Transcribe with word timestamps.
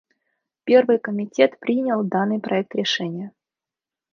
Первый 0.63 0.97
комитет 0.97 1.59
принял 1.59 2.03
данный 2.03 2.39
проект 2.39 2.73
решения. 2.73 3.33